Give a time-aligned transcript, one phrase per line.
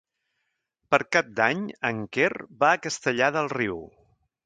[0.95, 2.33] Per Cap d'Any en Quer
[2.65, 3.83] va a Castellar del Riu.